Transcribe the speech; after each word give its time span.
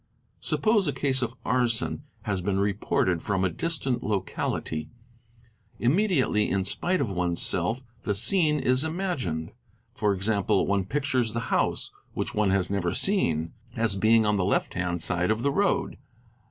Suppose 0.39 0.87
a 0.87 0.93
case 0.93 1.21
of 1.21 1.35
arson 1.45 2.01
has 2.23 2.41
been 2.41 2.59
reported 2.59 3.21
from 3.21 3.45
a— 3.45 3.49
distant 3.61 4.01
locality: 4.01 4.89
immediately 5.77 6.49
in 6.49 6.65
spite 6.65 6.99
of 6.99 7.11
one's 7.11 7.39
self 7.43 7.83
the 8.01 8.15
scene 8.15 8.59
is 8.59 8.83
imagined; 8.83 9.51
for 9.93 10.11
example, 10.15 10.65
one 10.65 10.85
pictures 10.85 11.33
the 11.33 11.39
house, 11.53 11.91
which 12.15 12.33
one 12.33 12.49
has 12.49 12.71
never 12.71 12.95
seen, 12.95 13.53
as 13.75 13.95
being 13.95 14.25
on 14.25 14.37
the 14.37 14.43
left 14.43 14.73
hand 14.73 15.03
side 15.03 15.29
of 15.29 15.43
the 15.43 15.51
road. 15.51 15.99